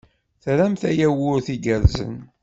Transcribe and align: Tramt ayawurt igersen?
Tramt 0.43 0.81
ayawurt 0.91 1.47
igersen? 1.55 2.13